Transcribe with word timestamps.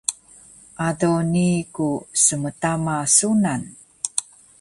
ado 0.87 1.11
nii 1.31 1.57
ku 1.75 1.87
smtama 2.23 2.95
sunan 3.15 3.61